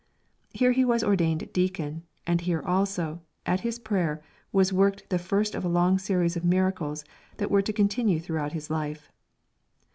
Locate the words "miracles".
6.43-7.05